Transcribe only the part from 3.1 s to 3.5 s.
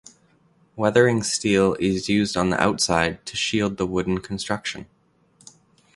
to